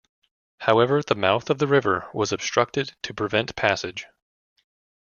[0.61, 4.07] However, the mouth of the river was obstructed to prevent passage.